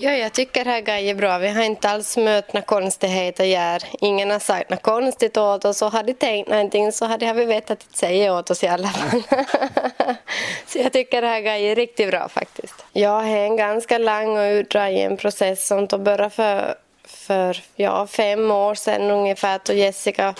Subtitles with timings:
[0.00, 1.38] Ja, jag tycker det här är bra.
[1.38, 3.82] Vi har inte alls mött några konstigheter här.
[4.00, 7.44] Ingen har sagt något konstigt åt oss och hade de tänkt någonting så hade vi
[7.44, 9.22] vetat att säga åt oss i alla fall.
[10.66, 12.74] så jag tycker det här är riktigt bra faktiskt.
[12.92, 16.74] Jag är en ganska lång och utdragen process som började för,
[17.04, 20.34] för ja, fem år sedan ungefär då Jessica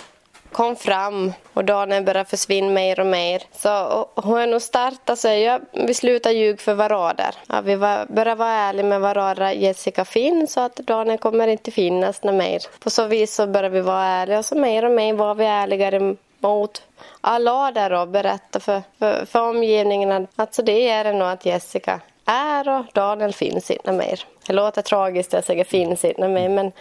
[0.53, 3.43] kom fram och Daniel började försvinna mer och mer.
[3.53, 7.25] Så hon nog startade så alltså, jag, vi slutade ljuga för varandra.
[7.48, 9.53] Ja, vi var, började vara ärliga med varandra.
[9.53, 12.62] Jessica finns så att Daniel kommer inte finnas något mer.
[12.80, 15.45] På så vis så började vi vara ärliga och så mer och mer var vi
[15.45, 16.83] ärligare mot
[17.21, 21.46] alla där och berätta för, för, för omgivningen att alltså det är det nog att
[21.46, 24.21] Jessica är och Daniel finns inte mer.
[24.46, 26.73] Det låter tragiskt att jag säger finns inte mer men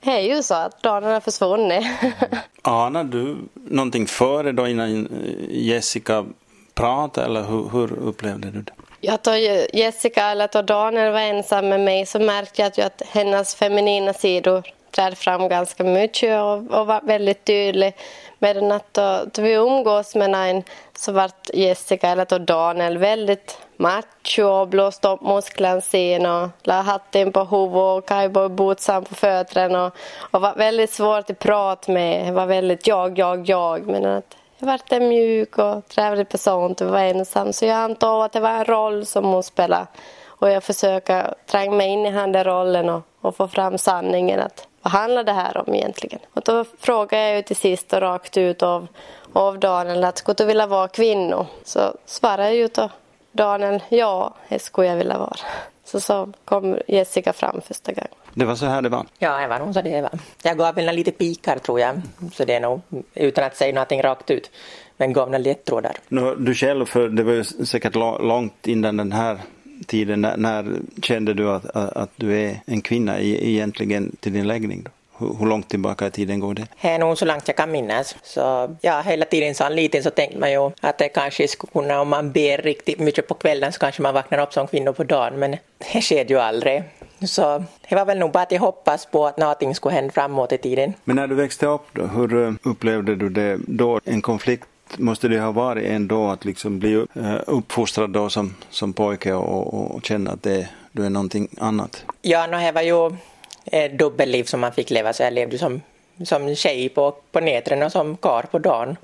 [0.00, 1.86] är ju så att Daniel har försvunnit.
[2.62, 5.08] Anar du någonting före då innan
[5.50, 6.26] Jessica
[6.74, 8.72] pratade eller hur, hur upplevde du det?
[9.00, 9.36] Jag tror
[9.72, 14.62] Jessica eller då Daniel var ensam med mig så märkte jag att hennes feminina sidor
[14.90, 17.94] trädde fram ganska mycket och, och var väldigt tydlig.
[18.38, 20.62] Medan att då, då vi umgås med någon
[20.96, 26.80] så vart Jessica eller då Daniel väldigt macho och blåste upp musklerna sin och la
[26.80, 29.94] hatten på huvudet och cowboybootsen på fötterna och,
[30.30, 32.26] och var väldigt svårt att prata med.
[32.26, 33.86] Det var väldigt jag, jag, jag.
[33.86, 37.52] Men att jag vart en mjuk och trevlig person och var ensam.
[37.52, 39.86] Så jag antog att det var en roll som hon spelade.
[40.26, 44.40] Och jag försöker tränga mig in i den rollen och, och få fram sanningen.
[44.40, 46.20] att vad handlar det här om egentligen?
[46.34, 48.86] Och då frågade jag ju till sist och rakt ut av,
[49.32, 51.46] av Daniel att skulle du vilja vara kvinna?
[51.64, 52.90] Så svarade jag ju då
[53.32, 55.36] Daniel, ja, det skulle jag vilja vara.
[55.84, 58.10] Så så kom Jessica fram första gången.
[58.34, 59.06] Det var så här det var?
[59.18, 60.18] Ja, det var nog så det var.
[60.42, 62.00] Jag gav väl lite pikar tror jag,
[62.32, 62.80] så det är nog
[63.14, 64.50] utan att säga någonting rakt ut.
[64.96, 65.96] Men gav några ledtrådar.
[66.38, 69.40] Du själv, för det var ju säkert långt innan den här
[69.86, 74.48] tiden, när, när kände du att, att, att, du är en kvinna egentligen till din
[74.48, 74.82] läggning?
[74.82, 74.90] Då?
[75.38, 76.66] Hur, långt tillbaka i tiden går det?
[76.82, 78.16] Det är nog så långt jag kan minnas.
[78.22, 82.00] Så ja, hela tiden som liten så tänkte man ju att det kanske skulle kunna,
[82.00, 85.04] om man ber riktigt mycket på kvällen så kanske man vaknar upp som kvinna på
[85.04, 85.56] dagen, men
[85.92, 86.82] det sker ju aldrig.
[87.26, 90.52] Så det var väl nog bara att jag hoppas på att någonting skulle hända framåt
[90.52, 90.94] i tiden.
[91.04, 94.00] Men när du växte upp då, hur eh, upplevde du det då?
[94.04, 94.64] En konflikt
[94.98, 99.94] måste det ha varit ändå att liksom bli eh, uppfostrad då som, som pojke och,
[99.94, 102.04] och, känna att det, du är någonting annat?
[102.22, 103.16] Ja, no, det var ju
[103.64, 105.80] ett dubbelliv som man fick leva så jag levde som,
[106.24, 108.96] som tjej på, på nätterna och som kar på dagen.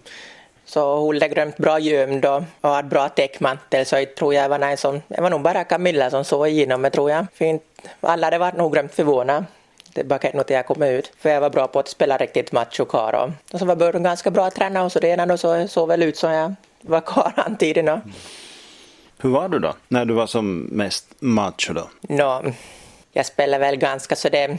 [0.64, 4.48] Så hon hade glömt bra gömd och, och hade bra täckmantel så jag tror jag
[4.48, 7.26] var någon som, det var nog bara Camilla som såg igenom mig tror jag.
[7.34, 7.62] Fint.
[8.00, 9.44] Alla hade varit nog glömt förvånade.
[9.96, 11.12] Det bara något jag kom ut.
[11.18, 14.30] För jag var bra på att spela riktigt macho kar och, så var Börden ganska
[14.30, 17.32] bra att träna och så det och så såg väl ut som jag var kar
[17.46, 17.88] antingen.
[17.88, 18.00] Mm.
[19.18, 21.88] Hur var du då när du var som mest macho då?
[22.00, 22.52] No,
[23.12, 24.58] jag spelar väl ganska så det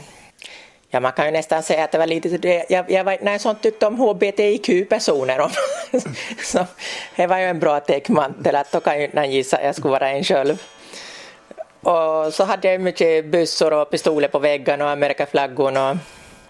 [0.90, 2.66] Ja, man kan ju nästan säga att det var lite det.
[2.68, 5.50] Jag, jag var när sånt tyckte om HBTIQ-personer.
[6.44, 6.66] så
[7.16, 10.10] det var ju en bra täckmantel att då kan ju gissa att jag skulle vara
[10.10, 10.62] en själv.
[11.80, 15.96] Och så hade jag mycket bussor och pistoler på väggen och Amerikaflaggor och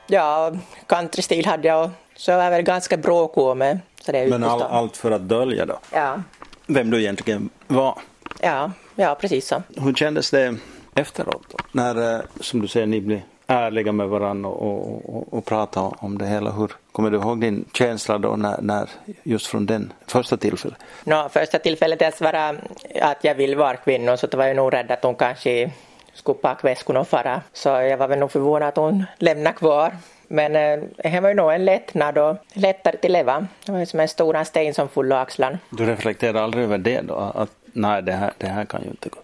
[0.06, 0.52] ja,
[0.86, 1.90] countrystil hade jag.
[2.16, 3.78] Så jag var väl ganska bråkig med.
[4.00, 5.78] Så det Men all, allt för att dölja då?
[5.92, 6.22] Ja.
[6.66, 7.98] Vem du egentligen var?
[8.40, 9.62] Ja, ja precis så.
[9.76, 10.56] Hur kändes det
[10.94, 11.42] efteråt?
[11.50, 11.58] Då?
[11.72, 16.18] När, eh, som du säger, ni blir ärliga med varandra och, och, och prata om
[16.18, 16.50] det hela.
[16.50, 18.88] Hur kommer du ihåg din känsla då när, när
[19.22, 20.78] just från den första tillfället?
[21.04, 22.58] No, första tillfället jag svarade
[23.02, 25.70] att jag vill vara kvinna så var jag nog rädd att hon kanske
[26.14, 27.42] skulle packa väskorna och fara.
[27.52, 29.92] Så jag var väl nog förvånad att hon lämnade kvar.
[30.28, 33.46] Men eh, det var ju nog en lättnad och lättare till leva.
[33.66, 35.58] Det var ju som en stor sten som full axlarna.
[35.70, 37.14] Du reflekterade aldrig över det då?
[37.14, 39.18] Att nej, det här, det här kan ju inte gå?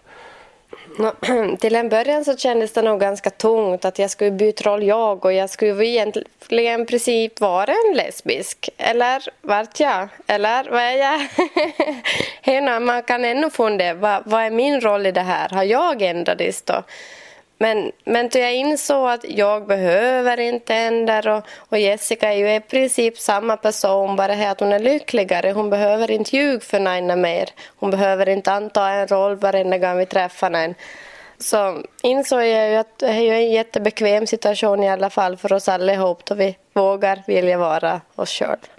[0.97, 4.83] No, till en början så kändes det nog ganska tungt att jag skulle byta roll
[4.83, 8.69] jag och jag skulle egentligen i princip vara en lesbisk.
[8.77, 10.07] Eller vart jag?
[10.27, 11.27] Eller vad är jag?
[12.41, 15.49] Hena, man kan ännu fundera, vad, vad är min roll i det här?
[15.49, 16.83] Har jag ändrats då?
[17.57, 22.55] Men, men då jag insåg att jag behöver inte ändra och, och Jessica är ju
[22.55, 25.51] i princip samma person, bara här att hon är lyckligare.
[25.51, 27.49] Hon behöver inte ljuga för någon mer.
[27.77, 30.75] Hon behöver inte anta en roll varenda gång vi träffar någon.
[31.37, 35.69] Så insåg jag ju att det är en jättebekväm situation i alla fall för oss
[35.69, 38.74] allihop då vi vågar vilja vara oss själva.